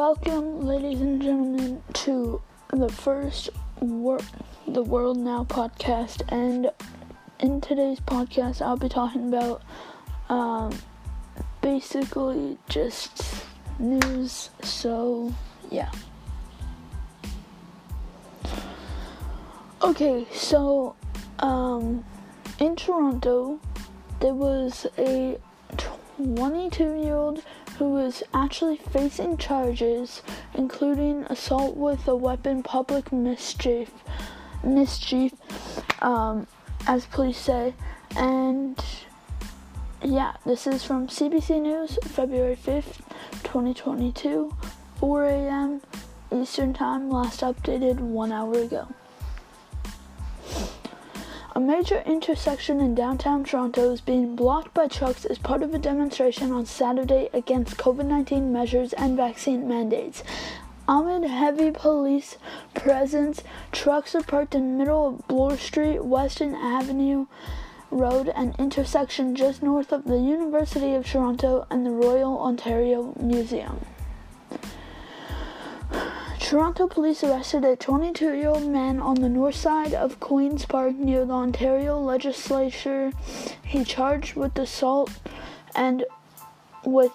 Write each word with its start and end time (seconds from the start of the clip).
Welcome, 0.00 0.66
ladies 0.66 0.98
and 1.02 1.20
gentlemen, 1.20 1.82
to 1.92 2.40
the 2.72 2.88
first 2.88 3.50
wor- 3.80 4.22
the 4.66 4.82
World 4.82 5.18
Now 5.18 5.44
podcast. 5.44 6.22
And 6.32 6.70
in 7.38 7.60
today's 7.60 8.00
podcast, 8.00 8.62
I'll 8.62 8.78
be 8.78 8.88
talking 8.88 9.28
about 9.28 9.60
um, 10.30 10.72
basically 11.60 12.56
just 12.70 13.44
news. 13.78 14.48
So, 14.62 15.34
yeah. 15.70 15.90
Okay, 19.82 20.26
so 20.32 20.96
um, 21.40 22.06
in 22.58 22.74
Toronto, 22.74 23.60
there 24.20 24.32
was 24.32 24.86
a 24.96 25.38
22 25.76 27.02
year 27.02 27.16
old 27.16 27.42
who 27.80 27.92
was 27.92 28.22
actually 28.34 28.76
facing 28.76 29.38
charges, 29.38 30.20
including 30.52 31.24
assault 31.30 31.74
with 31.78 32.06
a 32.06 32.14
weapon, 32.14 32.62
public 32.62 33.10
mischief, 33.10 33.90
mischief, 34.62 35.32
um, 36.02 36.46
as 36.86 37.06
police 37.06 37.38
say, 37.38 37.72
and 38.16 38.84
yeah, 40.02 40.34
this 40.44 40.66
is 40.66 40.84
from 40.84 41.08
CBC 41.08 41.62
News, 41.62 41.98
February 42.04 42.54
5th, 42.54 43.00
2022, 43.44 44.54
4 44.96 45.24
a.m. 45.24 45.80
Eastern 46.30 46.74
Time, 46.74 47.08
last 47.08 47.40
updated 47.40 47.98
one 47.98 48.30
hour 48.30 48.58
ago. 48.58 48.88
A 51.52 51.58
major 51.58 52.00
intersection 52.06 52.78
in 52.78 52.94
downtown 52.94 53.42
Toronto 53.42 53.90
is 53.90 54.00
being 54.00 54.36
blocked 54.36 54.72
by 54.72 54.86
trucks 54.86 55.24
as 55.24 55.38
part 55.38 55.64
of 55.64 55.74
a 55.74 55.78
demonstration 55.78 56.52
on 56.52 56.64
Saturday 56.64 57.28
against 57.32 57.76
COVID 57.76 58.06
19 58.06 58.52
measures 58.52 58.92
and 58.92 59.16
vaccine 59.16 59.66
mandates. 59.66 60.22
Amid 60.86 61.28
heavy 61.28 61.72
police 61.72 62.38
presence, 62.74 63.42
trucks 63.72 64.14
are 64.14 64.22
parked 64.22 64.54
in 64.54 64.62
the 64.62 64.78
middle 64.78 65.08
of 65.08 65.26
Bloor 65.26 65.56
Street, 65.56 66.04
Weston 66.04 66.54
Avenue 66.54 67.26
Road, 67.90 68.28
an 68.28 68.54
intersection 68.56 69.34
just 69.34 69.60
north 69.60 69.90
of 69.90 70.04
the 70.04 70.18
University 70.18 70.94
of 70.94 71.04
Toronto 71.04 71.66
and 71.68 71.84
the 71.84 71.90
Royal 71.90 72.38
Ontario 72.38 73.12
Museum. 73.18 73.84
Toronto 76.50 76.88
police 76.88 77.22
arrested 77.22 77.64
a 77.64 77.76
22 77.76 78.32
year 78.34 78.48
old 78.48 78.66
man 78.66 78.98
on 78.98 79.14
the 79.14 79.28
north 79.28 79.54
side 79.54 79.94
of 79.94 80.18
Queen's 80.18 80.66
Park 80.66 80.96
near 80.96 81.24
the 81.24 81.32
Ontario 81.32 81.96
legislature. 82.00 83.12
He 83.64 83.84
charged 83.84 84.34
with 84.34 84.58
assault 84.58 85.12
and 85.76 86.04
with 86.84 87.12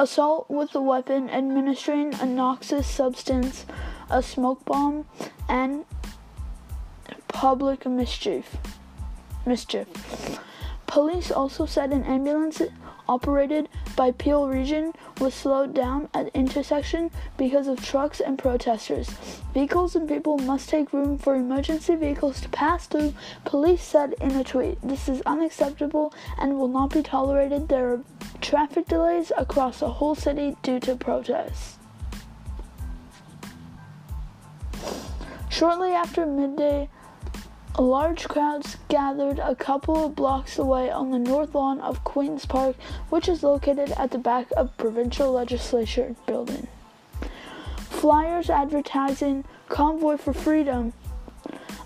assault 0.00 0.50
with 0.50 0.74
a 0.74 0.80
weapon, 0.80 1.30
administering 1.30 2.12
a 2.14 2.26
noxious 2.26 2.88
substance, 2.88 3.66
a 4.10 4.20
smoke 4.20 4.64
bomb, 4.64 5.06
and 5.48 5.84
public 7.28 7.86
mischief. 7.86 8.56
Mischief. 9.46 9.86
Police 10.88 11.30
also 11.30 11.66
said 11.66 11.92
an 11.92 12.02
ambulance 12.02 12.60
operated 13.08 13.68
by 13.96 14.10
Peel 14.12 14.48
Region 14.48 14.92
was 15.20 15.34
slowed 15.34 15.74
down 15.74 16.08
at 16.14 16.28
intersection 16.34 17.10
because 17.36 17.68
of 17.68 17.84
trucks 17.84 18.20
and 18.20 18.38
protesters. 18.38 19.08
Vehicles 19.52 19.94
and 19.96 20.08
people 20.08 20.38
must 20.38 20.68
take 20.68 20.92
room 20.92 21.18
for 21.18 21.34
emergency 21.34 21.94
vehicles 21.94 22.40
to 22.40 22.48
pass 22.48 22.86
through, 22.86 23.14
police 23.44 23.82
said 23.82 24.14
in 24.20 24.32
a 24.32 24.44
tweet. 24.44 24.78
This 24.82 25.08
is 25.08 25.22
unacceptable 25.26 26.12
and 26.38 26.58
will 26.58 26.68
not 26.68 26.92
be 26.92 27.02
tolerated. 27.02 27.68
There 27.68 27.92
are 27.92 28.00
traffic 28.40 28.86
delays 28.86 29.32
across 29.36 29.80
the 29.80 29.88
whole 29.88 30.14
city 30.14 30.56
due 30.62 30.80
to 30.80 30.96
protests. 30.96 31.78
Shortly 35.48 35.92
after 35.92 36.26
midday, 36.26 36.88
Large 37.78 38.28
crowds 38.28 38.76
gathered 38.88 39.40
a 39.40 39.56
couple 39.56 40.06
of 40.06 40.14
blocks 40.14 40.58
away 40.58 40.90
on 40.90 41.10
the 41.10 41.18
north 41.18 41.56
lawn 41.56 41.80
of 41.80 42.04
Queen's 42.04 42.46
Park, 42.46 42.76
which 43.10 43.28
is 43.28 43.42
located 43.42 43.90
at 43.98 44.12
the 44.12 44.18
back 44.18 44.46
of 44.56 44.76
Provincial 44.76 45.32
Legislature 45.32 46.14
building. 46.24 46.68
Flyers 47.76 48.48
advertising 48.48 49.44
Convoy 49.68 50.18
for 50.18 50.32
Freedom 50.32 50.92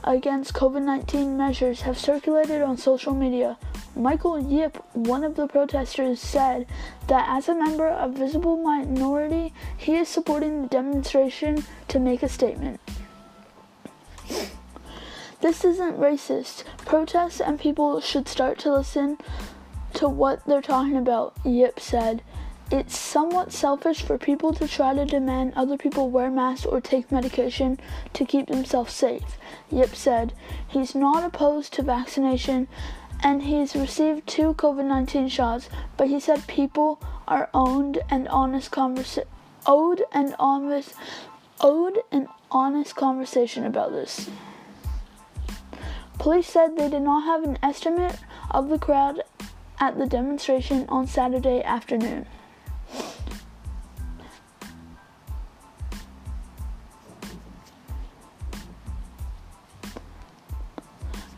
against 0.05 0.53
COVID 0.53 0.83
19 0.83 1.39
measures 1.39 1.81
have 1.83 1.97
circulated 1.97 2.61
on 2.61 2.77
social 2.77 3.15
media. 3.15 3.57
Michael 3.97 4.39
Yip, 4.39 4.77
one 4.93 5.25
of 5.25 5.37
the 5.37 5.47
protesters, 5.49 6.21
said 6.21 6.67
that 7.07 7.27
as 7.31 7.49
a 7.49 7.55
member 7.55 7.89
of 7.89 8.13
Visible 8.13 8.59
Minority, 8.59 9.55
he 9.79 9.97
is 9.97 10.09
supporting 10.11 10.61
the 10.61 10.69
demonstration 10.69 11.65
to 11.89 11.99
make 11.99 12.23
a 12.23 12.29
statement. 12.29 12.79
This 15.49 15.65
isn't 15.65 15.99
racist. 15.99 16.65
Protests 16.85 17.41
and 17.41 17.59
people 17.59 18.03
should 18.03 18.29
start 18.29 18.59
to 18.59 18.71
listen 18.71 19.17
to 19.95 20.07
what 20.07 20.45
they're 20.45 20.61
talking 20.61 20.99
about, 20.99 21.33
Yip 21.43 21.81
said. 21.81 22.21
It's 22.71 22.99
somewhat 22.99 23.51
selfish 23.51 24.03
for 24.03 24.19
people 24.19 24.53
to 24.53 24.69
try 24.69 24.93
to 24.93 25.07
demand 25.07 25.55
other 25.57 25.79
people 25.79 26.11
wear 26.11 26.31
masks 26.31 26.67
or 26.67 26.83
take 26.83 27.11
medication 27.11 27.81
to 28.13 28.27
keep 28.27 28.49
themselves 28.49 28.93
safe, 28.93 29.39
Yip 29.71 29.95
said. 29.95 30.35
He's 30.69 30.95
not 30.95 31.25
opposed 31.25 31.73
to 31.73 31.83
vaccination 31.83 32.69
and 33.23 33.45
he's 33.45 33.75
received 33.75 34.27
two 34.27 34.53
COVID 34.53 34.85
19 34.85 35.31
shots, 35.31 35.71
but 35.97 36.09
he 36.09 36.21
said 36.21 36.47
people 36.47 37.01
are 37.27 37.49
owned 37.55 38.01
and 38.11 38.29
honest 38.29 38.71
owed 39.67 40.03
honest 40.39 40.95
owed 41.63 41.99
an 42.13 42.29
honest 42.51 42.95
conversation 42.97 43.65
about 43.65 43.93
this. 43.93 44.29
Police 46.19 46.49
said 46.49 46.77
they 46.77 46.91
did 46.91 47.03
not 47.03 47.25
have 47.25 47.45
an 47.45 47.59
estimate 47.63 48.19
of 48.51 48.69
the 48.69 48.79
crowd 48.79 49.23
at 49.81 49.99
the 49.99 50.07
demonstration 50.07 50.85
on 50.89 51.07
Saturday 51.07 51.63
afternoon. 51.63 52.27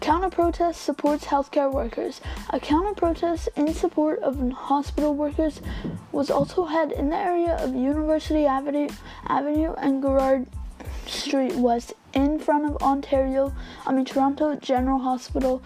Counter 0.01 0.31
protest 0.31 0.83
supports 0.83 1.27
healthcare 1.27 1.71
workers. 1.71 2.21
A 2.49 2.59
counter 2.59 2.95
protest 2.95 3.51
in 3.55 3.73
support 3.75 4.19
of 4.21 4.51
hospital 4.51 5.15
workers 5.15 5.61
was 6.11 6.31
also 6.31 6.65
held 6.65 6.91
in 6.91 7.11
the 7.11 7.17
area 7.17 7.55
of 7.57 7.75
University 7.75 8.47
Avenue, 8.47 8.89
Avenue 9.29 9.75
and 9.75 10.03
Gerrard 10.03 10.49
Street 11.07 11.55
West 11.55 11.93
in 12.13 12.39
front 12.39 12.65
of 12.65 12.83
Ontario, 12.83 13.55
I 13.87 13.93
mean 13.93 14.05
Toronto 14.05 14.57
General 14.57 14.99
Hospital. 14.99 15.63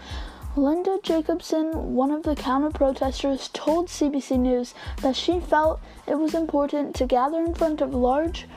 Linda 0.55 0.99
Jacobson, 1.03 1.95
one 1.95 2.11
of 2.11 2.23
the 2.23 2.35
counter 2.35 2.69
protesters, 2.69 3.49
told 3.51 3.87
CBC 3.87 4.39
News 4.39 4.73
that 5.01 5.15
she 5.15 5.39
felt 5.39 5.81
it 6.07 6.17
was 6.17 6.33
important 6.33 6.95
to 6.95 7.05
gather 7.05 7.43
in 7.43 7.53
front 7.53 7.81
of 7.81 7.93
large 7.93 8.47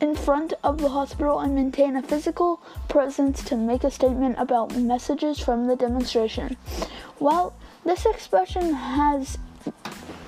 in 0.00 0.14
front 0.14 0.52
of 0.62 0.78
the 0.78 0.88
hospital 0.88 1.38
and 1.38 1.54
maintain 1.54 1.96
a 1.96 2.02
physical 2.02 2.60
presence 2.88 3.42
to 3.44 3.56
make 3.56 3.84
a 3.84 3.90
statement 3.90 4.34
about 4.38 4.76
messages 4.76 5.38
from 5.38 5.66
the 5.66 5.76
demonstration. 5.76 6.56
Well, 7.20 7.54
this 7.84 8.04
expression 8.04 8.74
has 8.74 9.38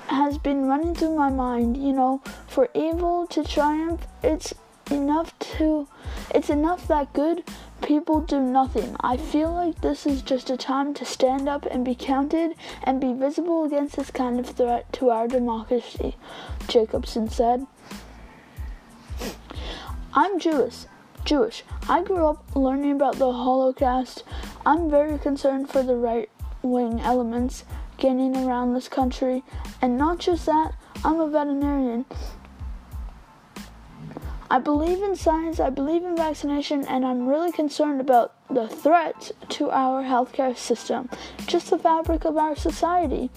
has 0.07 0.37
been 0.37 0.65
running 0.65 0.95
through 0.95 1.15
my 1.15 1.29
mind, 1.29 1.77
you 1.77 1.91
know, 1.91 2.21
for 2.47 2.69
evil 2.73 3.27
to 3.27 3.43
triumph, 3.43 4.07
it's 4.23 4.53
enough 4.91 5.37
to 5.39 5.87
it's 6.33 6.49
enough 6.49 6.87
that 6.87 7.13
good 7.13 7.43
people 7.81 8.21
do 8.21 8.39
nothing. 8.39 8.95
I 8.99 9.17
feel 9.17 9.53
like 9.53 9.81
this 9.81 10.05
is 10.05 10.21
just 10.21 10.49
a 10.49 10.57
time 10.57 10.93
to 10.95 11.05
stand 11.05 11.47
up 11.47 11.65
and 11.65 11.85
be 11.85 11.95
counted 11.95 12.55
and 12.83 12.99
be 12.99 13.13
visible 13.13 13.63
against 13.63 13.95
this 13.95 14.11
kind 14.11 14.39
of 14.39 14.47
threat 14.47 14.91
to 14.93 15.09
our 15.09 15.27
democracy, 15.27 16.15
Jacobson 16.67 17.29
said. 17.29 17.65
I'm 20.13 20.39
Jewish. 20.39 20.85
Jewish. 21.25 21.63
I 21.87 22.03
grew 22.03 22.25
up 22.25 22.55
learning 22.55 22.93
about 22.93 23.17
the 23.17 23.31
Holocaust. 23.31 24.23
I'm 24.65 24.89
very 24.89 25.19
concerned 25.19 25.69
for 25.69 25.83
the 25.83 25.95
right 25.95 26.29
wing 26.61 26.99
elements 27.01 27.65
gaining 27.97 28.35
around 28.35 28.73
this 28.73 28.87
country. 28.87 29.43
And 29.81 29.97
not 29.97 30.19
just 30.19 30.45
that, 30.45 30.73
I'm 31.03 31.19
a 31.19 31.29
veterinarian. 31.29 32.05
I 34.49 34.59
believe 34.59 35.01
in 35.01 35.15
science, 35.15 35.59
I 35.59 35.69
believe 35.69 36.03
in 36.03 36.15
vaccination, 36.15 36.85
and 36.87 37.05
I'm 37.05 37.27
really 37.27 37.51
concerned 37.51 37.99
about 37.99 38.33
the 38.49 38.67
threat 38.67 39.31
to 39.49 39.69
our 39.71 40.03
healthcare 40.03 40.55
system, 40.55 41.09
just 41.47 41.69
the 41.69 41.77
fabric 41.77 42.23
of 42.23 42.37
our 42.37 42.55
society. 42.55 43.29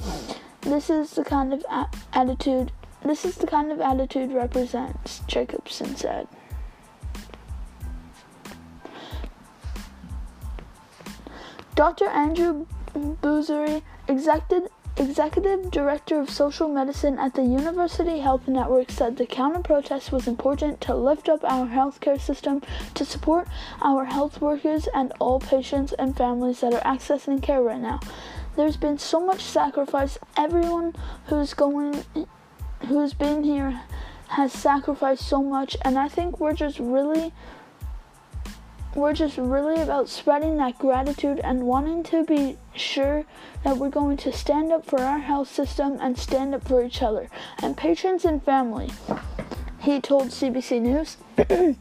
This 0.61 0.89
is 0.89 1.13
the 1.13 1.25
kind 1.25 1.53
of 1.53 1.65
a- 1.69 1.89
attitude 2.13 2.71
this 3.03 3.25
is 3.25 3.37
the 3.37 3.47
kind 3.47 3.73
of 3.73 3.81
attitude 3.81 4.31
represents, 4.33 5.23
Jacobson 5.27 5.97
said. 5.97 6.29
Dr. 11.75 12.07
Andrew 12.09 12.67
Boozary, 12.95 13.83
executive 14.07 14.69
executive 15.01 15.71
director 15.71 16.21
of 16.21 16.29
social 16.29 16.69
medicine 16.69 17.19
at 17.19 17.33
the 17.33 17.43
University 17.43 18.19
Health 18.19 18.47
Network 18.47 18.91
said 18.91 19.17
the 19.17 19.25
counter 19.25 19.61
protest 19.61 20.13
was 20.13 20.29
important 20.29 20.79
to 20.83 20.95
lift 20.95 21.27
up 21.27 21.43
our 21.43 21.67
healthcare 21.67 22.21
system 22.21 22.61
to 22.95 23.07
support 23.07 23.49
our 23.81 24.05
health 24.05 24.43
workers 24.43 24.89
and 24.95 25.15
all 25.19 25.41
patients 25.41 25.95
and 25.95 26.15
families 26.15 26.61
that 26.61 26.75
are 26.75 26.83
accessing 26.83 27.43
care 27.43 27.63
right 27.63 27.81
now. 27.81 27.99
There's 28.57 28.77
been 28.77 28.99
so 28.99 29.25
much 29.25 29.41
sacrifice. 29.41 30.19
Everyone 30.37 30.95
who's 31.27 31.55
going 31.55 32.05
who's 32.87 33.15
been 33.15 33.43
here 33.43 33.81
has 34.29 34.53
sacrificed 34.53 35.27
so 35.27 35.43
much 35.43 35.79
and 35.83 35.99
I 35.99 36.09
think 36.09 36.39
we're 36.39 36.53
just 36.53 36.79
really 36.79 37.33
we're 38.95 39.13
just 39.13 39.37
really 39.39 39.81
about 39.81 40.09
spreading 40.09 40.57
that 40.57 40.79
gratitude 40.79 41.41
and 41.45 41.63
wanting 41.63 42.03
to 42.03 42.25
be 42.25 42.57
sure 42.75 43.25
that 43.63 43.77
we're 43.77 43.89
going 43.91 44.17
to 44.17 44.33
stand 44.33 44.73
up 44.73 44.85
for 44.85 45.01
our 45.01 45.19
health 45.19 45.53
system 45.53 45.97
and 46.01 46.19
stand 46.19 46.55
up 46.55 46.67
for 46.67 46.83
each 46.83 47.01
other 47.03 47.29
and 47.63 47.77
patrons 47.77 48.25
and 48.25 48.43
family. 48.43 48.91
He 49.81 50.01
told 50.01 50.29
CBC 50.29 50.81
News. 50.81 51.17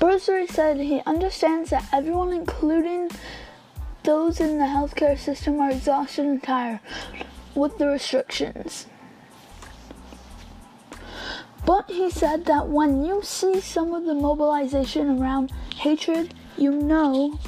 Boozary 0.00 0.48
said 0.48 0.76
he 0.78 1.02
understands 1.04 1.70
that 1.70 1.88
everyone, 1.92 2.32
including 2.32 3.10
those 4.04 4.40
in 4.40 4.58
the 4.58 4.64
healthcare 4.64 5.18
system, 5.18 5.60
are 5.60 5.72
exhausted 5.72 6.24
and 6.24 6.40
tired 6.42 6.78
with 7.54 7.78
the 7.78 7.88
restrictions. 7.88 8.86
But 11.68 11.90
he 11.90 12.08
said 12.08 12.46
that 12.46 12.68
when 12.68 13.04
you 13.04 13.20
see 13.22 13.60
some 13.60 13.92
of 13.92 14.06
the 14.06 14.14
mobilization 14.14 15.20
around 15.20 15.52
hatred, 15.76 16.32
you 16.56 16.70
know. 16.72 17.38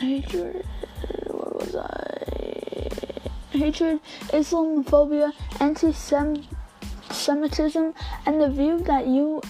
Hatred. 0.00 0.64
What 1.26 1.54
was 1.54 1.76
I? 1.76 2.88
Hatred, 3.50 4.00
Islamophobia, 4.28 5.32
anti 5.60 5.92
Semitism, 7.10 7.92
and 8.24 8.40
the 8.40 8.48
view 8.48 8.78
that 8.80 9.06
you 9.06 9.42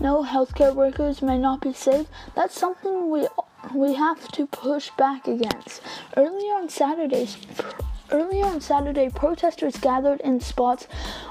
know 0.00 0.22
healthcare 0.22 0.74
workers 0.74 1.22
may 1.22 1.38
not 1.38 1.62
be 1.62 1.72
safe. 1.72 2.06
That's 2.34 2.60
something 2.60 3.08
we 3.08 3.26
we 3.74 3.94
have 3.94 4.28
to 4.32 4.46
push 4.46 4.90
back 4.98 5.26
against. 5.26 5.80
Earlier 6.14 6.56
on 6.56 6.68
Saturdays, 6.68 7.38
Earlier 8.12 8.44
on 8.46 8.60
Saturday, 8.60 9.08
protesters 9.08 9.76
gathered 9.76 10.20
in 10.22 10.40
spots 10.40 10.88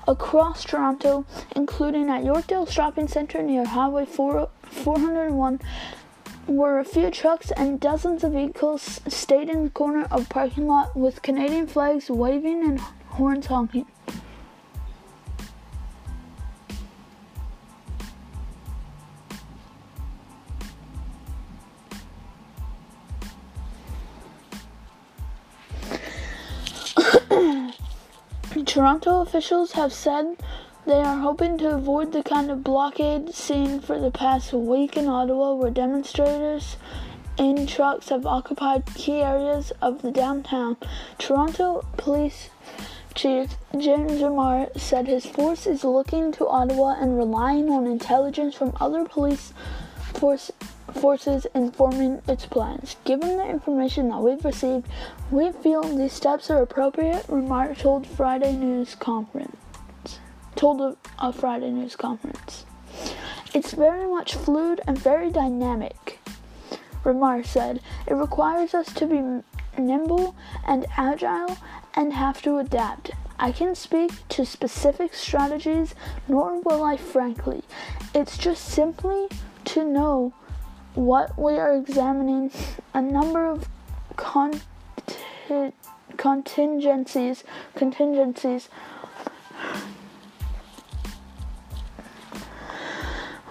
across 0.07 0.63
Toronto, 0.63 1.25
including 1.53 2.09
at 2.09 2.23
Yorkdale 2.23 2.71
Shopping 2.71 3.09
Centre 3.09 3.41
near 3.43 3.65
Highway 3.65 4.05
4, 4.05 4.47
401, 4.63 5.59
where 6.47 6.79
a 6.79 6.85
few 6.85 7.11
trucks 7.11 7.51
and 7.51 7.81
dozens 7.81 8.23
of 8.23 8.31
vehicles 8.31 9.01
stayed 9.09 9.49
in 9.49 9.65
the 9.65 9.69
corner 9.69 10.07
of 10.09 10.29
parking 10.29 10.67
lot 10.67 10.95
with 10.95 11.21
Canadian 11.21 11.67
flags 11.67 12.09
waving 12.09 12.63
and 12.63 12.79
horns 12.79 13.47
honking. 13.47 13.85
Toronto 28.69 29.21
officials 29.21 29.71
have 29.71 29.92
said 29.92 30.38
they 30.86 31.01
are 31.01 31.18
hoping 31.18 31.57
to 31.57 31.74
avoid 31.74 32.12
the 32.12 32.21
kind 32.21 32.51
of 32.51 32.63
blockade 32.63 33.33
seen 33.33 33.80
for 33.80 34.00
the 34.00 34.12
past 34.12 34.54
week 34.54 34.95
in 34.95 35.07
Ottawa, 35.07 35.56
where 35.56 35.71
demonstrators 35.71 36.77
in 37.36 37.66
trucks 37.66 38.10
have 38.10 38.27
occupied 38.27 38.86
key 38.94 39.24
areas 39.24 39.71
of 39.81 40.04
the 40.04 40.12
downtown. 40.12 40.77
Toronto 41.18 41.83
Police 41.98 42.51
Chief 43.16 43.56
James 43.75 44.21
Ramer 44.21 44.69
said 44.77 45.07
his 45.07 45.25
force 45.25 45.66
is 45.66 45.83
looking 45.83 46.31
to 46.33 46.48
Ottawa 46.48 46.95
and 47.01 47.18
relying 47.18 47.71
on 47.71 47.88
intelligence 47.88 48.54
from 48.54 48.77
other 48.80 49.04
police 49.04 49.51
force, 50.19 50.51
forces 51.00 51.48
informing 51.56 52.21
its 52.27 52.45
plans. 52.45 52.98
Given 53.06 53.38
the 53.38 53.48
information 53.48 54.10
that 54.10 54.21
we've 54.21 54.44
received, 54.44 54.88
we 55.31 55.51
feel 55.51 55.81
these 55.81 56.13
steps 56.13 56.50
are 56.50 56.62
appropriate, 56.62 57.25
Ramer 57.27 57.77
told 57.77 58.06
Friday 58.06 58.54
News 58.54 58.95
Conference. 58.95 59.56
Told 60.56 60.81
a, 60.81 60.98
a 61.19 61.31
Friday 61.31 61.71
News 61.71 61.95
Conference. 61.95 62.66
It's 63.54 63.71
very 63.71 64.07
much 64.07 64.36
fluid 64.36 64.81
and 64.86 64.98
very 64.98 65.31
dynamic, 65.31 66.19
Ramer 67.04 67.45
said. 67.45 67.80
It 68.06 68.13
requires 68.13 68.74
us 68.74 68.94
to 68.95 69.07
be 69.07 69.21
nimble 69.81 70.36
and 70.68 70.86
agile 70.98 71.57
and 71.95 72.13
have 72.13 72.42
to 72.42 72.57
adapt. 72.57 73.12
I 73.39 73.54
can 73.54 73.74
speak 73.74 74.12
to 74.30 74.45
specific 74.45 75.13
strategies, 75.13 75.95
nor 76.27 76.60
will 76.60 76.83
I 76.83 76.98
frankly. 76.98 77.63
It's 78.13 78.38
just 78.38 78.66
simply 78.66 79.30
to 79.69 79.83
know 79.83 80.33
what 80.95 81.38
we 81.38 81.54
are 81.54 81.75
examining 81.75 82.51
a 82.94 83.01
number 83.01 83.45
of 83.45 83.68
con- 84.16 84.62
contingencies 86.18 87.44
contingencies. 87.75 88.69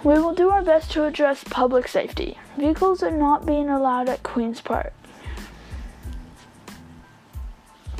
We 0.03 0.13
will 0.13 0.33
do 0.33 0.49
our 0.49 0.61
best 0.61 0.91
to 0.91 1.05
address 1.05 1.43
public 1.43 1.87
safety. 1.87 2.37
Vehicles 2.57 3.01
are 3.03 3.11
not 3.11 3.45
being 3.45 3.69
allowed 3.69 4.07
at 4.09 4.23
queen's 4.23 4.61
park. 4.61 4.93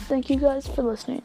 Thank 0.07 0.29
you 0.29 0.37
guys 0.37 0.67
for 0.67 0.81
listening 0.81 1.23